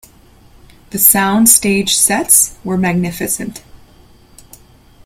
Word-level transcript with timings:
The 0.89 0.97
soundstage 0.97 1.89
sets 1.89 2.57
were 2.63 2.75
magnificent. 2.75 3.61